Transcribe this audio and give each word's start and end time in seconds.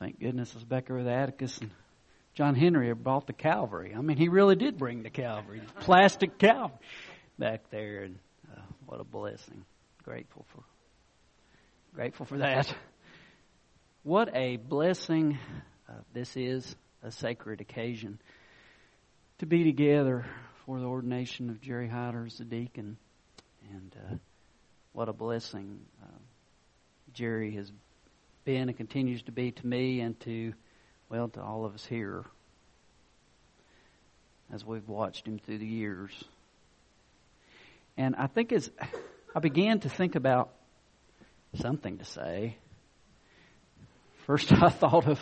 thank 0.00 0.18
goodness 0.18 0.54
it's 0.54 0.64
back 0.64 0.90
over 0.90 1.02
the 1.02 1.12
Atticus 1.12 1.58
and 1.58 1.70
John 2.34 2.54
Henry 2.54 2.92
brought 2.94 3.26
the 3.26 3.34
Calvary. 3.34 3.94
I 3.94 4.00
mean, 4.00 4.16
he 4.16 4.28
really 4.28 4.56
did 4.56 4.78
bring 4.78 5.02
the 5.02 5.10
Calvary, 5.10 5.60
the 5.60 5.80
plastic 5.82 6.38
Calvary 6.38 6.78
back 7.38 7.68
there, 7.70 8.04
and 8.04 8.18
uh, 8.50 8.60
what 8.86 9.00
a 9.00 9.04
blessing. 9.04 9.64
Grateful 10.02 10.46
for, 10.54 10.62
grateful 11.94 12.24
for 12.24 12.38
that. 12.38 12.74
What 14.02 14.34
a 14.34 14.56
blessing 14.56 15.38
uh, 15.86 15.92
this 16.14 16.34
is, 16.34 16.74
a 17.02 17.10
sacred 17.10 17.60
occasion 17.60 18.18
to 19.38 19.46
be 19.46 19.64
together 19.64 20.24
for 20.64 20.80
the 20.80 20.86
ordination 20.86 21.50
of 21.50 21.60
Jerry 21.60 21.88
Hyder 21.88 22.24
as 22.24 22.40
a 22.40 22.44
deacon, 22.44 22.96
and 23.70 23.96
uh, 23.96 24.14
what 24.94 25.10
a 25.10 25.12
blessing 25.12 25.80
uh, 26.02 26.18
Jerry 27.12 27.54
has 27.56 27.70
been 28.50 28.68
and 28.68 28.76
continues 28.76 29.22
to 29.22 29.30
be 29.30 29.52
to 29.52 29.66
me 29.66 30.00
and 30.00 30.18
to, 30.20 30.52
well, 31.08 31.28
to 31.28 31.40
all 31.40 31.64
of 31.64 31.74
us 31.74 31.84
here 31.84 32.24
as 34.52 34.64
we've 34.64 34.88
watched 34.88 35.26
him 35.26 35.38
through 35.38 35.58
the 35.58 35.66
years. 35.66 36.10
And 37.96 38.16
I 38.16 38.26
think 38.26 38.52
as 38.52 38.68
I 39.36 39.38
began 39.38 39.78
to 39.80 39.88
think 39.88 40.16
about 40.16 40.50
something 41.60 41.98
to 41.98 42.04
say, 42.04 42.56
first 44.26 44.52
I 44.62 44.68
thought 44.68 45.06
of 45.06 45.20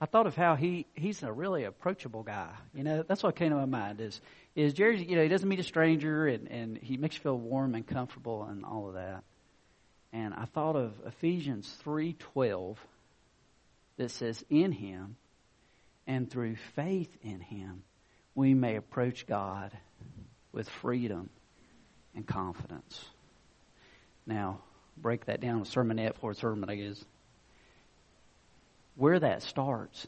I 0.00 0.06
thought 0.06 0.28
of 0.28 0.36
how 0.36 0.54
he 0.54 0.86
he's 0.94 1.24
a 1.24 1.32
really 1.32 1.64
approachable 1.64 2.22
guy. 2.22 2.52
You 2.72 2.84
know, 2.84 3.02
that's 3.02 3.24
what 3.24 3.34
came 3.34 3.50
to 3.50 3.56
my 3.56 3.64
mind 3.64 4.00
is 4.00 4.20
is 4.54 4.74
Jerry. 4.74 5.04
You 5.04 5.16
know, 5.16 5.24
he 5.24 5.28
doesn't 5.28 5.48
meet 5.48 5.58
a 5.58 5.64
stranger, 5.64 6.28
and 6.28 6.46
and 6.52 6.78
he 6.78 6.96
makes 6.96 7.16
you 7.16 7.22
feel 7.22 7.36
warm 7.36 7.74
and 7.74 7.84
comfortable, 7.84 8.44
and 8.44 8.64
all 8.64 8.86
of 8.86 8.94
that 8.94 9.24
and 10.12 10.34
I 10.34 10.44
thought 10.46 10.76
of 10.76 10.92
Ephesians 11.06 11.76
3:12 11.84 12.76
that 13.96 14.10
says 14.10 14.44
in 14.48 14.72
him 14.72 15.16
and 16.06 16.30
through 16.30 16.56
faith 16.74 17.16
in 17.22 17.40
him 17.40 17.82
we 18.34 18.54
may 18.54 18.76
approach 18.76 19.26
God 19.26 19.72
with 20.52 20.68
freedom 20.68 21.28
and 22.14 22.26
confidence. 22.26 23.04
Now, 24.26 24.60
break 24.96 25.26
that 25.26 25.40
down 25.40 25.60
with 25.60 25.70
sermonette 25.70 26.16
for 26.16 26.32
a 26.32 26.34
sermon, 26.34 26.68
I 26.68 26.76
guess. 26.76 27.04
Where 28.96 29.18
that 29.18 29.42
starts 29.42 30.06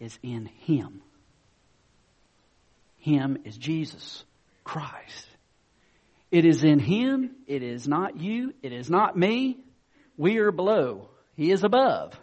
is 0.00 0.18
in 0.22 0.46
Him. 0.46 1.02
Him 2.98 3.38
is 3.44 3.56
Jesus 3.56 4.24
Christ. 4.64 5.26
It 6.30 6.44
is 6.44 6.62
in 6.62 6.78
Him. 6.78 7.30
It 7.46 7.62
is 7.62 7.88
not 7.88 8.18
you. 8.18 8.52
It 8.62 8.72
is 8.72 8.90
not 8.90 9.16
me. 9.16 9.58
We 10.16 10.38
are 10.38 10.52
below. 10.52 11.08
He 11.36 11.50
is 11.50 11.64
above. 11.64 12.18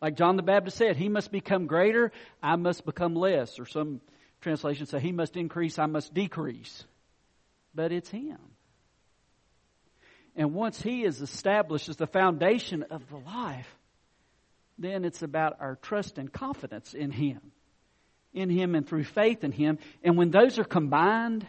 Like 0.00 0.16
John 0.16 0.36
the 0.36 0.42
Baptist 0.42 0.76
said, 0.76 0.96
He 0.96 1.08
must 1.08 1.32
become 1.32 1.66
greater. 1.66 2.12
I 2.42 2.56
must 2.56 2.84
become 2.84 3.14
less. 3.14 3.58
Or 3.58 3.66
some 3.66 4.00
translations 4.40 4.90
say, 4.90 5.00
He 5.00 5.12
must 5.12 5.36
increase. 5.36 5.78
I 5.78 5.86
must 5.86 6.14
decrease. 6.14 6.84
But 7.74 7.92
it's 7.92 8.10
Him. 8.10 8.38
And 10.36 10.54
once 10.54 10.80
He 10.80 11.02
is 11.02 11.20
established 11.20 11.88
as 11.88 11.96
the 11.96 12.06
foundation 12.06 12.84
of 12.90 13.08
the 13.08 13.16
life, 13.16 13.74
then 14.78 15.04
it's 15.04 15.22
about 15.22 15.56
our 15.60 15.74
trust 15.82 16.18
and 16.18 16.32
confidence 16.32 16.94
in 16.94 17.10
Him. 17.10 17.40
In 18.32 18.50
Him 18.50 18.76
and 18.76 18.86
through 18.86 19.04
faith 19.04 19.42
in 19.42 19.50
Him. 19.50 19.78
And 20.04 20.16
when 20.16 20.30
those 20.30 20.60
are 20.60 20.64
combined, 20.64 21.44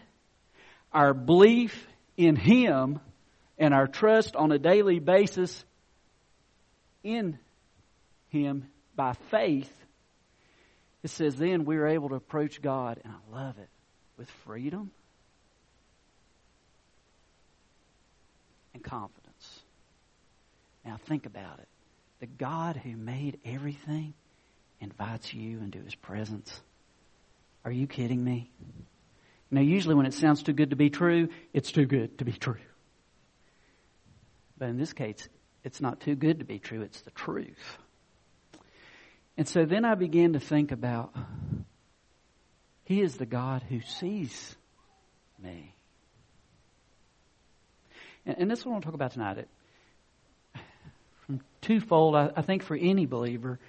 our 0.91 1.13
belief 1.13 1.87
in 2.19 2.35
Him 2.35 2.99
and 3.57 3.73
our 3.73 3.87
trust 3.87 4.35
on 4.35 4.51
a 4.51 4.59
daily 4.59 4.99
basis 4.99 5.63
in 7.01 7.39
Him 8.27 8.67
by 8.93 9.13
faith, 9.31 9.71
it 11.01 11.11
says 11.11 11.37
then 11.37 11.63
we 11.63 11.77
are 11.77 11.87
able 11.87 12.09
to 12.09 12.15
approach 12.15 12.61
God, 12.61 12.99
and 13.01 13.13
I 13.13 13.35
love 13.35 13.57
it, 13.57 13.69
with 14.17 14.29
freedom 14.45 14.91
and 18.73 18.83
confidence. 18.83 19.61
Now 20.83 20.99
think 21.05 21.25
about 21.25 21.59
it. 21.59 21.67
The 22.19 22.27
God 22.27 22.75
who 22.75 22.97
made 22.97 23.39
everything 23.45 24.13
invites 24.81 25.33
you 25.33 25.59
into 25.59 25.81
His 25.81 25.95
presence. 25.95 26.59
Are 27.63 27.71
you 27.71 27.87
kidding 27.87 28.21
me? 28.21 28.49
Now, 29.51 29.61
usually 29.61 29.95
when 29.95 30.05
it 30.05 30.13
sounds 30.13 30.43
too 30.43 30.53
good 30.53 30.69
to 30.69 30.75
be 30.75 30.89
true, 30.89 31.29
it's 31.53 31.71
too 31.71 31.85
good 31.85 32.19
to 32.19 32.25
be 32.25 32.33
true. 32.33 32.55
But 34.57 34.69
in 34.69 34.77
this 34.77 34.93
case, 34.93 35.27
it's 35.63 35.81
not 35.81 36.01
too 36.01 36.15
good 36.15 36.39
to 36.39 36.45
be 36.45 36.59
true, 36.59 36.81
it's 36.81 37.01
the 37.01 37.11
truth. 37.11 37.77
And 39.37 39.47
so 39.47 39.65
then 39.65 39.85
I 39.85 39.95
began 39.95 40.33
to 40.33 40.39
think 40.39 40.71
about 40.71 41.15
He 42.83 43.01
is 43.01 43.15
the 43.15 43.25
God 43.25 43.63
who 43.67 43.81
sees 43.81 44.55
me. 45.41 45.73
And, 48.25 48.37
and 48.39 48.51
this 48.51 48.59
is 48.59 48.65
what 48.65 48.71
I 48.71 48.73
want 48.73 48.83
to 48.83 48.87
talk 48.87 48.95
about 48.95 49.11
tonight. 49.13 49.37
It, 49.39 49.49
from 51.25 51.41
twofold, 51.61 52.15
I, 52.15 52.31
I 52.35 52.41
think 52.41 52.63
for 52.63 52.75
any 52.75 53.05
believer, 53.05 53.59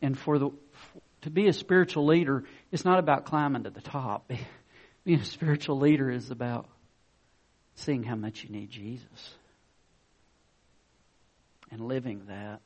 and 0.00 0.18
for 0.18 0.38
the 0.38 0.50
to 1.22 1.30
be 1.30 1.48
a 1.48 1.52
spiritual 1.52 2.06
leader, 2.06 2.44
it's 2.70 2.84
not 2.84 3.00
about 3.00 3.24
climbing 3.24 3.64
to 3.64 3.70
the 3.70 3.80
top. 3.80 4.30
Being 5.06 5.20
a 5.20 5.24
spiritual 5.24 5.78
leader 5.78 6.10
is 6.10 6.32
about 6.32 6.66
seeing 7.76 8.02
how 8.02 8.16
much 8.16 8.42
you 8.42 8.50
need 8.50 8.70
Jesus 8.70 9.34
and 11.70 11.80
living 11.80 12.22
that 12.26 12.60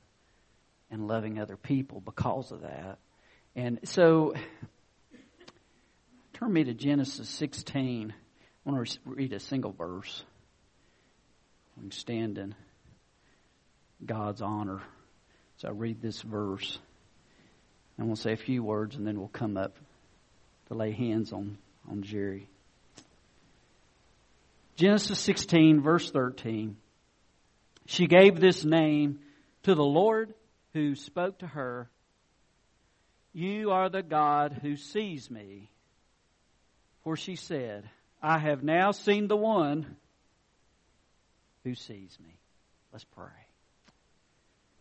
and 0.90 1.06
loving 1.06 1.38
other 1.38 1.58
people 1.58 2.00
because 2.00 2.50
of 2.50 2.62
that. 2.62 2.96
And 3.54 3.80
so, 3.84 4.32
turn 6.32 6.50
me 6.50 6.64
to 6.64 6.72
Genesis 6.72 7.28
16. 7.28 8.14
I 8.14 8.70
want 8.70 8.88
to 8.88 8.98
read 9.04 9.34
a 9.34 9.40
single 9.40 9.72
verse. 9.72 10.24
I'm 11.78 11.90
standing 11.90 12.54
God's 14.06 14.40
honor. 14.40 14.80
So 15.58 15.68
I 15.68 15.72
read 15.72 16.00
this 16.00 16.22
verse. 16.22 16.78
Going 17.98 18.14
to 18.14 18.18
say 18.18 18.32
a 18.32 18.38
few 18.38 18.62
words 18.62 18.96
and 18.96 19.06
then 19.06 19.18
we'll 19.18 19.28
come 19.28 19.58
up 19.58 19.76
to 20.68 20.74
lay 20.74 20.92
hands 20.92 21.34
on 21.34 21.58
on 21.90 22.02
Jerry. 22.02 22.48
Genesis 24.76 25.18
16, 25.20 25.80
verse 25.80 26.10
13. 26.10 26.76
She 27.86 28.06
gave 28.06 28.38
this 28.38 28.64
name 28.64 29.18
to 29.64 29.74
the 29.74 29.84
Lord 29.84 30.32
who 30.72 30.94
spoke 30.94 31.40
to 31.40 31.46
her, 31.46 31.90
You 33.32 33.72
are 33.72 33.88
the 33.88 34.02
God 34.02 34.60
who 34.62 34.76
sees 34.76 35.30
me. 35.30 35.70
For 37.02 37.16
she 37.16 37.34
said, 37.36 37.88
I 38.22 38.38
have 38.38 38.62
now 38.62 38.92
seen 38.92 39.26
the 39.26 39.36
one 39.36 39.96
who 41.64 41.74
sees 41.74 42.16
me. 42.22 42.38
Let's 42.92 43.04
pray. 43.04 43.26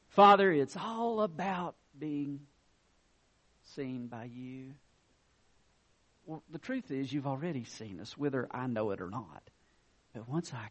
Father, 0.10 0.52
it's 0.52 0.78
all 0.78 1.22
about 1.22 1.76
being 1.98 2.42
seen 3.76 4.08
by 4.08 4.26
you. 4.26 4.74
Well, 6.30 6.44
the 6.52 6.60
truth 6.60 6.92
is, 6.92 7.12
you've 7.12 7.26
already 7.26 7.64
seen 7.64 8.00
us, 8.00 8.16
whether 8.16 8.48
I 8.52 8.68
know 8.68 8.92
it 8.92 9.02
or 9.02 9.10
not. 9.10 9.42
But 10.14 10.30
once 10.30 10.54
I 10.54 10.68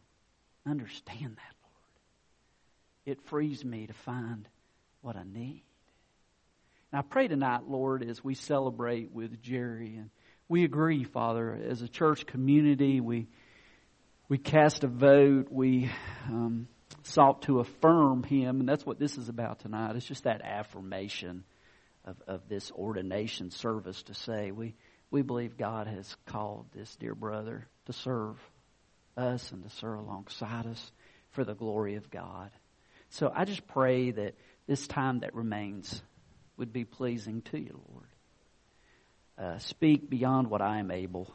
understand 0.65 1.35
that, 1.35 1.55
Lord, 1.61 1.99
it 3.05 3.21
frees 3.27 3.65
me 3.65 3.85
to 3.85 3.91
find 3.91 4.47
what 5.01 5.17
I 5.17 5.23
need. 5.23 5.63
And 6.93 6.99
I 6.99 7.01
pray 7.01 7.27
tonight, 7.27 7.63
Lord, 7.67 8.09
as 8.09 8.23
we 8.23 8.35
celebrate 8.35 9.11
with 9.11 9.41
Jerry, 9.41 9.97
and 9.97 10.11
we 10.47 10.63
agree, 10.63 11.03
Father, 11.03 11.59
as 11.69 11.81
a 11.81 11.89
church 11.89 12.25
community, 12.25 13.01
we 13.01 13.27
we 14.29 14.37
cast 14.37 14.85
a 14.85 14.87
vote, 14.87 15.47
we 15.51 15.91
um, 16.29 16.69
sought 17.03 17.41
to 17.41 17.59
affirm 17.59 18.23
him, 18.23 18.61
and 18.61 18.69
that's 18.69 18.85
what 18.85 18.97
this 18.97 19.17
is 19.17 19.27
about 19.27 19.59
tonight. 19.59 19.97
It's 19.97 20.05
just 20.05 20.23
that 20.23 20.41
affirmation 20.41 21.43
of, 22.05 22.15
of 22.27 22.47
this 22.47 22.71
ordination 22.71 23.51
service 23.51 24.01
to 24.03 24.13
say 24.13 24.51
we 24.51 24.75
we 25.11 25.21
believe 25.21 25.57
God 25.57 25.87
has 25.87 26.15
called 26.25 26.65
this 26.73 26.95
dear 26.97 27.15
brother 27.15 27.67
to 27.85 27.93
serve 27.93 28.37
us 29.17 29.51
and 29.51 29.63
to 29.63 29.69
serve 29.69 29.99
alongside 29.99 30.67
us 30.67 30.91
for 31.31 31.43
the 31.43 31.55
glory 31.55 31.95
of 31.95 32.09
God. 32.09 32.51
So 33.09 33.31
I 33.33 33.45
just 33.45 33.67
pray 33.67 34.11
that 34.11 34.35
this 34.67 34.87
time 34.87 35.19
that 35.19 35.33
remains 35.33 36.01
would 36.57 36.71
be 36.71 36.85
pleasing 36.85 37.41
to 37.43 37.57
you, 37.57 37.79
Lord. 37.91 38.05
Uh, 39.37 39.57
speak 39.59 40.09
beyond 40.09 40.49
what 40.49 40.61
I 40.61 40.79
am 40.79 40.91
able 40.91 41.33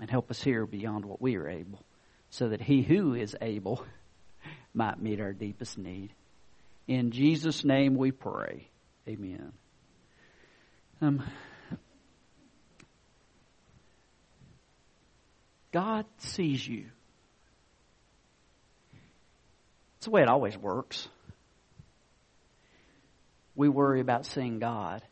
and 0.00 0.10
help 0.10 0.30
us 0.30 0.42
hear 0.42 0.66
beyond 0.66 1.04
what 1.04 1.20
we 1.20 1.36
are 1.36 1.48
able 1.48 1.82
so 2.30 2.50
that 2.50 2.60
he 2.60 2.82
who 2.82 3.14
is 3.14 3.34
able 3.40 3.84
might 4.74 5.00
meet 5.00 5.20
our 5.20 5.32
deepest 5.32 5.78
need. 5.78 6.12
In 6.86 7.10
Jesus' 7.10 7.64
name 7.64 7.96
we 7.96 8.12
pray. 8.12 8.68
Amen. 9.08 9.52
Um, 11.00 11.22
God 15.72 16.06
sees 16.18 16.66
you. 16.66 16.84
It's 19.98 20.06
the 20.06 20.10
way 20.10 20.22
it 20.22 20.28
always 20.28 20.56
works. 20.56 21.08
we 23.56 23.68
worry 23.68 24.00
about 24.00 24.24
seeing 24.24 24.60
God, 24.60 25.02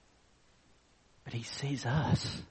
but 1.24 1.32
He 1.32 1.42
sees 1.42 1.84
us. 1.84 2.42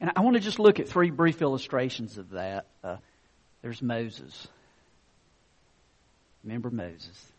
And 0.00 0.12
I 0.14 0.20
want 0.20 0.34
to 0.36 0.40
just 0.40 0.58
look 0.58 0.78
at 0.78 0.88
three 0.88 1.10
brief 1.10 1.42
illustrations 1.42 2.16
of 2.16 2.30
that. 2.30 2.66
Uh, 2.82 2.96
there's 3.60 3.82
Moses. 3.82 4.48
Remember 6.44 6.70
Moses. 6.70 7.32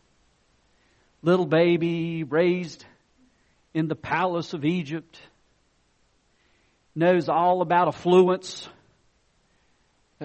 Little 1.22 1.46
baby 1.46 2.24
raised 2.24 2.84
in 3.74 3.88
the 3.88 3.96
palace 3.96 4.52
of 4.52 4.64
Egypt, 4.64 5.18
knows 6.94 7.28
all 7.28 7.62
about 7.62 7.88
affluence, 7.88 8.68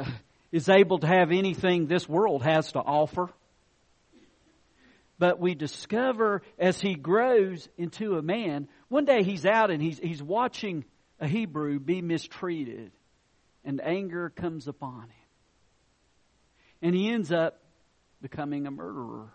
is 0.52 0.70
able 0.70 1.00
to 1.00 1.08
have 1.08 1.32
anything 1.32 1.88
this 1.88 2.08
world 2.08 2.44
has 2.44 2.72
to 2.74 2.80
offer. 2.80 3.30
But 5.20 5.40
we 5.40 5.56
discover 5.56 6.44
as 6.60 6.80
he 6.80 6.96
grows 6.96 7.68
into 7.78 8.18
a 8.18 8.22
man, 8.22 8.68
one 8.88 9.06
day 9.06 9.24
he's 9.24 9.46
out 9.46 9.72
and 9.72 9.82
he's, 9.82 9.98
he's 9.98 10.22
watching 10.22 10.86
a 11.20 11.28
Hebrew 11.28 11.80
be 11.80 12.02
mistreated, 12.02 12.92
and 13.66 13.82
anger 13.82 14.30
comes 14.30 14.68
upon 14.68 15.04
him. 15.04 15.10
And 16.82 16.96
he 16.96 17.10
ends 17.10 17.32
up 17.32 17.60
becoming 18.22 18.68
a 18.68 18.72
murderer. 18.72 19.34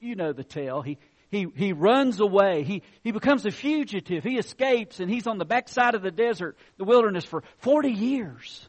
You 0.00 0.16
know 0.16 0.32
the 0.32 0.44
tale. 0.44 0.82
He, 0.82 0.98
he, 1.32 1.46
he 1.56 1.72
runs 1.72 2.20
away. 2.20 2.62
He, 2.62 2.82
he 3.02 3.10
becomes 3.10 3.46
a 3.46 3.50
fugitive. 3.50 4.22
He 4.22 4.36
escapes 4.36 5.00
and 5.00 5.10
he's 5.10 5.26
on 5.26 5.38
the 5.38 5.46
backside 5.46 5.94
of 5.94 6.02
the 6.02 6.10
desert, 6.10 6.58
the 6.76 6.84
wilderness 6.84 7.24
for 7.24 7.42
40 7.60 7.90
years. 7.90 8.68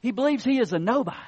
He 0.00 0.12
believes 0.12 0.44
he 0.44 0.60
is 0.60 0.72
a 0.72 0.78
nobody. 0.78 1.18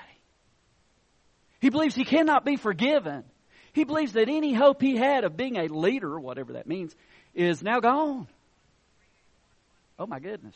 He 1.61 1.71
believes 1.71 1.97
he 1.97 2.05
cannot 2.05 2.45
be 2.45 2.55
forgiven. 2.57 3.25
He 3.73 3.83
believes 3.83 4.13
that 4.13 4.29
any 4.29 4.55
hope 4.55 4.81
he 4.81 4.97
had 4.97 5.25
of 5.25 5.37
being 5.37 5.57
a 5.57 5.67
leader, 5.67 6.21
whatever 6.21 6.53
that 6.53 6.69
means, 6.69 6.95
is 7.35 7.65
now 7.65 7.81
gone. 7.81 8.29
Oh 9.99 10.07
my 10.07 10.21
goodness. 10.21 10.55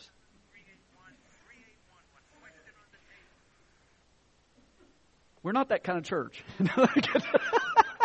We're 5.43 5.53
not 5.53 5.71
that 5.71 5.83
kind 5.83 5.99
of 5.99 6.05
church. 6.05 6.45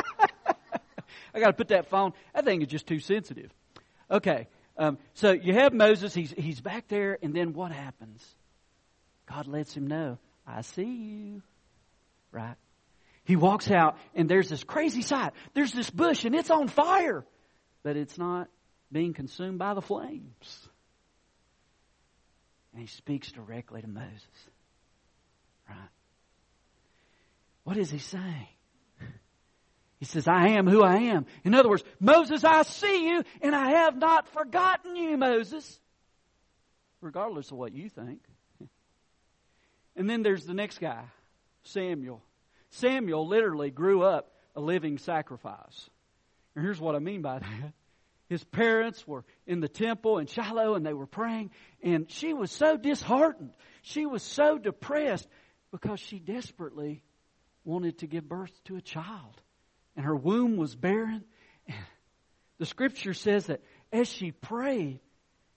I 1.34 1.40
got 1.40 1.48
to 1.48 1.54
put 1.54 1.70
that 1.70 1.90
phone. 1.90 2.14
That 2.34 2.46
thing 2.46 2.62
is 2.62 2.68
just 2.68 2.88
too 2.88 3.00
sensitive. 3.00 3.52
Okay, 4.10 4.48
um, 4.78 4.98
so 5.14 5.32
you 5.32 5.54
have 5.54 5.74
Moses. 5.74 6.14
He's 6.14 6.32
he's 6.32 6.62
back 6.62 6.88
there, 6.88 7.18
and 7.22 7.34
then 7.34 7.54
what 7.54 7.72
happens? 7.72 8.24
God 9.26 9.48
lets 9.48 9.76
him 9.76 9.88
know, 9.88 10.18
"I 10.46 10.62
see 10.62 10.84
you." 10.84 11.42
Right? 12.32 12.56
He 13.26 13.36
walks 13.36 13.72
out 13.72 13.98
and 14.16 14.28
there's 14.28 14.50
this 14.50 14.64
crazy 14.64 15.02
sight. 15.02 15.32
There's 15.54 15.72
this 15.72 15.90
bush 15.90 16.26
and 16.26 16.36
it's 16.36 16.52
on 16.52 16.68
fire, 16.68 17.26
but 17.82 17.96
it's 17.96 18.18
not 18.18 18.50
being 18.92 19.14
consumed 19.14 19.60
by 19.60 19.74
the 19.74 19.82
flames. 19.82 20.70
And 22.74 22.82
he 22.82 22.88
speaks 22.88 23.32
directly 23.32 23.82
to 23.82 23.88
Moses. 23.88 24.50
Right? 25.70 25.90
What 27.64 27.78
is 27.78 27.90
he 27.90 28.00
saying? 28.00 28.48
He 30.04 30.06
says, 30.06 30.28
I 30.28 30.50
am 30.50 30.68
who 30.68 30.84
I 30.84 30.98
am. 31.14 31.26
In 31.46 31.54
other 31.54 31.70
words, 31.70 31.86
Moses, 31.98 32.44
I 32.44 32.64
see 32.64 33.08
you 33.08 33.24
and 33.42 33.56
I 33.56 33.70
have 33.70 33.96
not 33.96 34.28
forgotten 34.34 34.98
you, 34.98 35.16
Moses. 35.16 35.80
Regardless 37.00 37.50
of 37.52 37.58
what 37.58 37.72
you 37.72 37.88
think. 37.88 38.20
And 39.96 40.10
then 40.10 40.22
there's 40.22 40.44
the 40.44 40.54
next 40.54 40.82
guy, 40.82 41.06
Samuel. 41.64 42.22
Samuel 42.72 43.30
literally 43.30 43.72
grew 43.72 44.04
up 44.04 44.30
a 44.58 44.60
living 44.60 44.98
sacrifice. 44.98 45.90
And 46.56 46.66
here's 46.66 46.82
what 46.82 46.96
I 46.96 47.00
mean 47.00 47.22
by 47.22 47.40
that. 47.40 47.74
His 48.28 48.44
parents 48.44 49.08
were 49.08 49.24
in 49.48 49.62
the 49.62 49.70
temple 49.70 50.18
in 50.18 50.26
Shiloh 50.26 50.76
and 50.76 50.86
they 50.86 50.94
were 50.94 51.06
praying, 51.06 51.52
and 51.82 52.12
she 52.12 52.34
was 52.34 52.52
so 52.52 52.76
disheartened. 52.76 53.54
She 53.84 54.06
was 54.06 54.22
so 54.22 54.58
depressed 54.58 55.30
because 55.72 56.02
she 56.02 56.20
desperately 56.20 57.04
wanted 57.64 58.00
to 58.00 58.08
give 58.08 58.28
birth 58.28 58.52
to 58.66 58.76
a 58.76 58.82
child. 58.82 59.43
And 59.96 60.06
her 60.06 60.16
womb 60.16 60.58
was 60.58 60.76
barren. 60.76 61.24
And 61.68 61.78
the 62.58 62.66
scripture 62.66 63.14
says 63.14 63.48
that 63.48 63.62
as 63.92 64.08
she 64.08 64.32
prayed, 64.32 65.00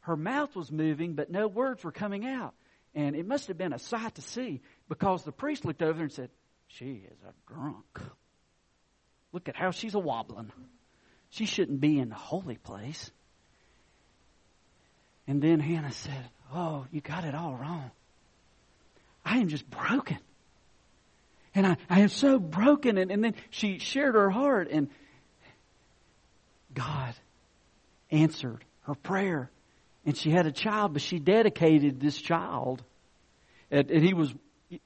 her 0.00 0.16
mouth 0.16 0.54
was 0.54 0.70
moving, 0.70 1.14
but 1.14 1.30
no 1.30 1.48
words 1.48 1.82
were 1.82 1.92
coming 1.92 2.26
out. 2.26 2.54
And 2.94 3.16
it 3.16 3.26
must 3.26 3.48
have 3.48 3.58
been 3.58 3.72
a 3.72 3.78
sight 3.78 4.14
to 4.14 4.22
see 4.22 4.62
because 4.88 5.22
the 5.24 5.32
priest 5.32 5.64
looked 5.64 5.82
over 5.82 6.02
and 6.02 6.12
said, 6.12 6.30
she 6.68 7.06
is 7.10 7.18
a 7.26 7.52
drunk. 7.52 8.00
Look 9.32 9.48
at 9.48 9.56
how 9.56 9.70
she's 9.70 9.94
a 9.94 9.98
wobbling. 9.98 10.52
She 11.30 11.46
shouldn't 11.46 11.80
be 11.80 11.98
in 11.98 12.08
the 12.08 12.14
holy 12.14 12.56
place. 12.56 13.10
And 15.26 15.42
then 15.42 15.60
Hannah 15.60 15.92
said, 15.92 16.30
Oh, 16.52 16.86
you 16.92 17.00
got 17.00 17.24
it 17.24 17.34
all 17.34 17.54
wrong. 17.54 17.90
I 19.24 19.38
am 19.38 19.48
just 19.48 19.68
broken. 19.68 20.18
And 21.56 21.66
I, 21.66 21.76
I 21.88 22.00
am 22.00 22.08
so 22.08 22.38
broken. 22.38 22.98
And, 22.98 23.10
and 23.10 23.24
then 23.24 23.34
she 23.50 23.78
shared 23.78 24.14
her 24.14 24.30
heart, 24.30 24.68
and 24.70 24.88
God 26.72 27.14
answered 28.12 28.64
her 28.82 28.94
prayer. 28.94 29.50
And 30.04 30.16
she 30.16 30.30
had 30.30 30.46
a 30.46 30.52
child, 30.52 30.92
but 30.92 31.02
she 31.02 31.18
dedicated 31.18 31.98
this 31.98 32.16
child. 32.16 32.84
And, 33.70 33.90
and 33.90 34.04
he 34.04 34.14
was 34.14 34.32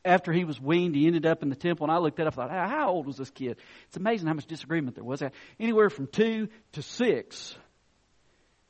after 0.04 0.32
he 0.32 0.44
was 0.44 0.60
weaned, 0.60 0.94
he 0.94 1.06
ended 1.06 1.24
up 1.24 1.42
in 1.42 1.48
the 1.48 1.56
temple, 1.56 1.86
and 1.86 1.92
I 1.92 1.98
looked 1.98 2.20
at 2.20 2.26
it, 2.26 2.28
I 2.28 2.30
thought, 2.30 2.50
how 2.50 2.90
old 2.90 3.06
was 3.06 3.16
this 3.16 3.30
kid? 3.30 3.56
It's 3.88 3.96
amazing 3.96 4.26
how 4.28 4.34
much 4.34 4.44
disagreement 4.46 4.94
there 4.94 5.04
was. 5.04 5.22
Anywhere 5.58 5.88
from 5.88 6.06
two 6.06 6.48
to 6.72 6.82
six. 6.82 7.56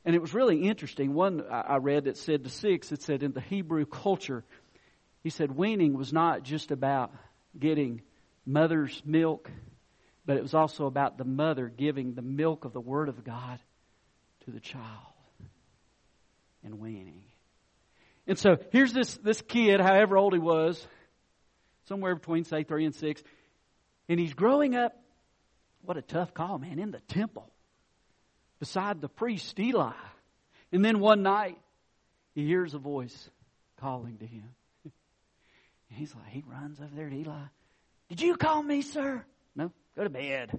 And 0.05 0.15
it 0.15 0.21
was 0.21 0.33
really 0.33 0.63
interesting. 0.63 1.13
One 1.13 1.43
I 1.51 1.77
read 1.77 2.05
that 2.05 2.17
said 2.17 2.45
to 2.45 2.49
six, 2.49 2.93
it 2.93 3.01
said 3.01 3.23
in 3.23 3.33
the 3.33 3.41
Hebrew 3.41 3.85
culture, 3.85 4.45
he 5.21 5.29
said 5.29 5.51
weaning 5.51 5.97
was 5.97 6.13
not 6.13 6.43
just 6.43 6.71
about 6.71 7.11
getting 7.57 8.01
mother's 8.45 9.01
milk, 9.05 9.49
but 10.25 10.37
it 10.37 10.41
was 10.41 10.53
also 10.53 10.85
about 10.85 11.17
the 11.17 11.23
mother 11.23 11.67
giving 11.67 12.13
the 12.13 12.21
milk 12.21 12.65
of 12.65 12.73
the 12.73 12.79
Word 12.79 13.09
of 13.09 13.23
God 13.23 13.59
to 14.45 14.51
the 14.51 14.59
child 14.59 14.85
and 16.63 16.79
weaning. 16.79 17.23
And 18.27 18.37
so 18.37 18.57
here's 18.71 18.93
this, 18.93 19.17
this 19.17 19.41
kid, 19.41 19.81
however 19.81 20.17
old 20.17 20.33
he 20.33 20.39
was, 20.39 20.85
somewhere 21.85 22.15
between, 22.15 22.43
say, 22.43 22.63
three 22.63 22.85
and 22.85 22.95
six. 22.95 23.21
And 24.07 24.19
he's 24.19 24.33
growing 24.33 24.75
up, 24.75 24.93
what 25.81 25.97
a 25.97 26.01
tough 26.01 26.33
call, 26.33 26.59
man, 26.59 26.79
in 26.79 26.91
the 26.91 26.99
temple 26.99 27.51
beside 28.59 29.01
the 29.01 29.09
priest 29.09 29.59
Eli. 29.59 29.91
And 30.71 30.85
then 30.85 30.99
one 30.99 31.23
night, 31.23 31.57
he 32.35 32.45
hears 32.45 32.73
a 32.73 32.77
voice 32.77 33.29
calling 33.77 34.17
to 34.19 34.25
him. 34.25 34.49
And 35.91 35.99
he's 35.99 36.15
like, 36.15 36.29
he 36.29 36.43
runs 36.49 36.79
over 36.79 36.95
there 36.95 37.09
to 37.09 37.15
Eli. 37.15 37.43
Did 38.07 38.21
you 38.21 38.35
call 38.37 38.63
me, 38.63 38.81
sir? 38.81 39.25
No, 39.55 39.71
go 39.95 40.05
to 40.05 40.09
bed. 40.09 40.57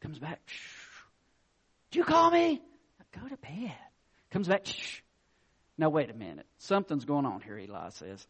Comes 0.00 0.18
back. 0.18 0.40
Shh. 0.46 0.76
Did 1.90 1.98
you 1.98 2.04
call 2.04 2.30
me? 2.30 2.62
Go 3.12 3.26
to 3.26 3.36
bed. 3.36 3.74
Comes 4.30 4.46
back. 4.46 4.66
Shh. 4.66 5.00
Now 5.76 5.88
wait 5.88 6.08
a 6.08 6.14
minute. 6.14 6.46
Something's 6.58 7.04
going 7.04 7.26
on 7.26 7.40
here, 7.40 7.58
Eli 7.58 7.88
says. 7.88 8.24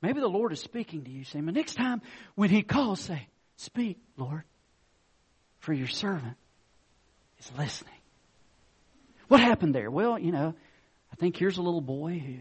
Maybe 0.00 0.20
the 0.20 0.28
Lord 0.28 0.52
is 0.52 0.60
speaking 0.60 1.02
to 1.02 1.10
you. 1.10 1.24
But 1.34 1.54
next 1.54 1.74
time 1.74 2.00
when 2.36 2.48
He 2.48 2.62
calls, 2.62 3.00
say, 3.00 3.26
Speak, 3.56 3.98
Lord, 4.16 4.44
for 5.58 5.72
your 5.72 5.88
servant 5.88 6.36
is 7.40 7.50
listening. 7.58 7.92
What 9.28 9.40
happened 9.40 9.74
there? 9.74 9.90
Well, 9.90 10.18
you 10.18 10.32
know, 10.32 10.54
I 11.12 11.16
think 11.16 11.36
here's 11.36 11.58
a 11.58 11.62
little 11.62 11.82
boy 11.82 12.18
who 12.18 12.36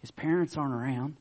his 0.00 0.10
parents 0.10 0.56
aren't 0.56 0.72
around. 0.72 1.16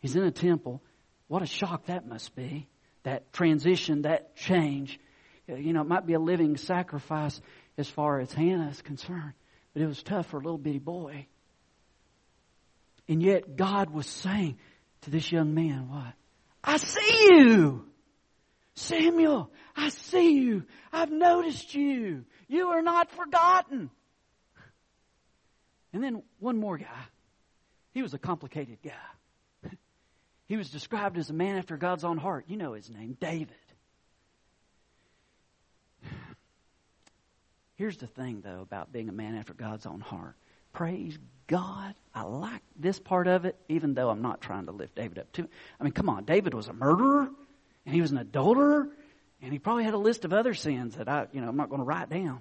He's 0.00 0.16
in 0.16 0.22
a 0.22 0.30
temple. 0.30 0.82
What 1.28 1.42
a 1.42 1.46
shock 1.46 1.86
that 1.86 2.06
must 2.06 2.34
be. 2.34 2.68
That 3.02 3.32
transition, 3.32 4.02
that 4.02 4.36
change. 4.36 4.98
You 5.46 5.72
know, 5.72 5.82
it 5.82 5.88
might 5.88 6.06
be 6.06 6.14
a 6.14 6.20
living 6.20 6.56
sacrifice 6.56 7.40
as 7.78 7.88
far 7.88 8.20
as 8.20 8.32
Hannah 8.32 8.68
is 8.68 8.82
concerned, 8.82 9.34
but 9.72 9.82
it 9.82 9.86
was 9.86 10.02
tough 10.02 10.26
for 10.26 10.38
a 10.38 10.40
little 10.40 10.58
bitty 10.58 10.78
boy. 10.78 11.26
And 13.08 13.22
yet 13.22 13.56
God 13.56 13.90
was 13.90 14.06
saying, 14.06 14.58
to 15.02 15.10
this 15.10 15.30
young 15.30 15.54
man, 15.54 15.88
what? 15.88 16.14
I 16.64 16.78
see 16.78 17.28
you! 17.30 17.84
Samuel, 18.74 19.50
I 19.74 19.88
see 19.88 20.32
you. 20.32 20.64
I've 20.92 21.10
noticed 21.10 21.74
you. 21.74 22.24
You 22.48 22.68
are 22.68 22.82
not 22.82 23.10
forgotten. 23.10 23.90
And 25.92 26.02
then 26.02 26.22
one 26.40 26.58
more 26.58 26.76
guy. 26.76 27.04
He 27.94 28.02
was 28.02 28.12
a 28.12 28.18
complicated 28.18 28.78
guy. 28.84 28.92
He 30.48 30.56
was 30.56 30.70
described 30.70 31.18
as 31.18 31.28
a 31.30 31.34
man 31.34 31.56
after 31.56 31.76
God's 31.76 32.04
own 32.04 32.18
heart. 32.18 32.44
You 32.48 32.56
know 32.56 32.72
his 32.74 32.88
name, 32.88 33.16
David. 33.20 33.56
Here's 37.76 37.96
the 37.98 38.06
thing, 38.06 38.42
though, 38.42 38.62
about 38.62 38.92
being 38.92 39.08
a 39.08 39.12
man 39.12 39.36
after 39.36 39.52
God's 39.52 39.86
own 39.86 40.00
heart. 40.00 40.34
Praise 40.72 41.18
God. 41.46 41.94
I 42.14 42.22
like 42.22 42.62
this 42.76 42.98
part 42.98 43.26
of 43.26 43.44
it, 43.44 43.56
even 43.68 43.94
though 43.94 44.08
I'm 44.08 44.22
not 44.22 44.40
trying 44.40 44.66
to 44.66 44.72
lift 44.72 44.94
David 44.94 45.18
up 45.18 45.32
too. 45.32 45.48
I 45.78 45.84
mean, 45.84 45.92
come 45.92 46.08
on, 46.08 46.24
David 46.24 46.54
was 46.54 46.68
a 46.68 46.72
murderer, 46.72 47.28
and 47.84 47.94
he 47.94 48.00
was 48.00 48.12
an 48.12 48.18
adulterer, 48.18 48.88
And 49.42 49.52
he 49.52 49.58
probably 49.58 49.84
had 49.84 49.94
a 49.94 49.98
list 49.98 50.24
of 50.24 50.32
other 50.32 50.54
sins 50.54 50.96
that 50.96 51.08
I, 51.08 51.26
you 51.32 51.40
know, 51.40 51.48
I'm 51.48 51.56
not 51.56 51.68
going 51.68 51.80
to 51.80 51.84
write 51.84 52.08
down. 52.08 52.40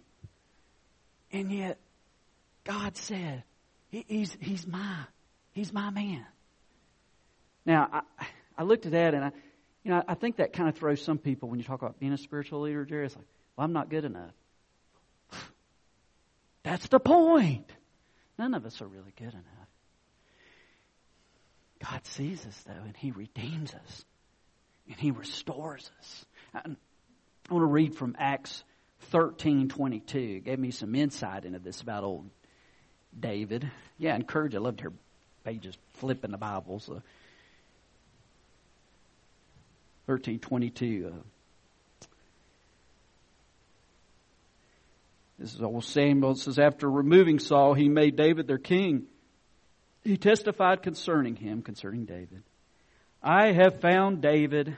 And 1.32 1.52
yet, 1.52 1.78
God 2.64 2.96
said, 2.96 3.44
he, 3.92 4.06
he's, 4.08 4.38
he's 4.40 4.66
my, 4.66 4.96
he's 5.52 5.74
my 5.74 5.90
man. 5.90 6.26
Now, 7.66 7.90
I, 7.92 8.26
I 8.58 8.64
looked 8.64 8.86
at 8.86 8.92
that 8.94 9.14
and 9.14 9.26
I, 9.26 9.32
you 9.84 9.92
know, 9.92 10.04
I 10.08 10.16
think 10.16 10.38
that 10.38 10.54
kind 10.54 10.70
of 10.70 10.76
throws 10.76 11.02
some 11.02 11.18
people 11.18 11.50
when 11.50 11.60
you 11.60 11.66
talk 11.66 11.82
about 11.82 12.00
being 12.00 12.14
a 12.14 12.18
spiritual 12.18 12.62
leader, 12.62 12.86
Jerry. 12.86 13.06
It's 13.06 13.16
like, 13.16 13.26
well, 13.56 13.66
I'm 13.66 13.74
not 13.74 13.90
good 13.90 14.06
enough. 14.06 14.32
That's 16.64 16.88
the 16.88 17.00
point. 17.00 17.70
None 18.38 18.54
of 18.54 18.66
us 18.66 18.82
are 18.82 18.88
really 18.88 19.14
good 19.16 19.34
enough. 19.34 19.44
God 21.84 22.06
sees 22.06 22.46
us, 22.46 22.64
though, 22.66 22.74
and 22.74 22.96
He 22.98 23.12
redeems 23.12 23.74
us, 23.74 24.06
and 24.88 24.98
He 24.98 25.12
restores 25.12 25.92
us. 26.00 26.26
I, 26.54 26.60
I 26.60 27.54
want 27.54 27.62
to 27.62 27.66
read 27.66 27.96
from 27.96 28.16
Acts 28.18 28.64
13 29.12 29.70
22. 29.70 30.18
It 30.18 30.46
gave 30.46 30.58
me 30.58 30.72
some 30.72 30.96
insight 30.96 31.46
into 31.46 31.60
this 31.60 31.82
about 31.82 32.04
old 32.04 32.30
David. 33.18 33.70
Yeah, 33.98 34.14
I 34.14 34.16
encourage. 34.16 34.56
I 34.56 34.60
love 34.60 34.78
to 34.78 34.84
hear 34.84 34.94
pages 35.44 35.78
flipping 35.94 36.32
the 36.32 36.38
Bibles. 36.38 36.86
So 36.86 37.02
1322. 40.06 41.24
This 45.40 45.54
is 45.54 45.62
old 45.62 45.84
Samuel. 45.84 46.32
It 46.32 46.38
says, 46.38 46.60
After 46.60 46.90
removing 46.90 47.40
Saul, 47.40 47.74
he 47.74 47.90
made 47.90 48.16
David 48.16 48.48
their 48.48 48.58
king. 48.58 49.08
He 50.04 50.18
testified 50.18 50.84
concerning 50.84 51.36
him, 51.36 51.62
concerning 51.62 52.06
David. 52.06 52.44
I 53.22 53.52
have 53.52 53.82
found 53.82 54.22
David, 54.22 54.78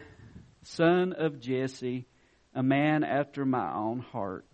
son 0.63 1.13
of 1.13 1.41
Jesse, 1.41 2.05
a 2.55 2.63
man 2.63 3.03
after 3.03 3.46
my 3.46 3.74
own 3.74 4.00
heart. 4.00 4.46